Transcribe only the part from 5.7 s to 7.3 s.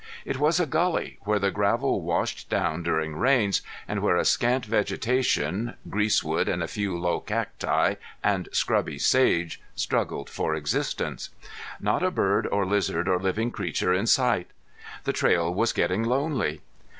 greasewood, and few low